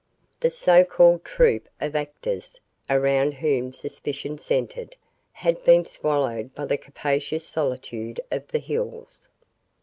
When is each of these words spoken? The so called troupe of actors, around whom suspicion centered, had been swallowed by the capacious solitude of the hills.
The 0.39 0.49
so 0.49 0.83
called 0.83 1.23
troupe 1.23 1.69
of 1.79 1.95
actors, 1.95 2.59
around 2.89 3.35
whom 3.35 3.71
suspicion 3.71 4.39
centered, 4.39 4.95
had 5.31 5.63
been 5.63 5.85
swallowed 5.85 6.55
by 6.55 6.65
the 6.65 6.77
capacious 6.79 7.45
solitude 7.45 8.19
of 8.31 8.47
the 8.47 8.57
hills. 8.57 9.29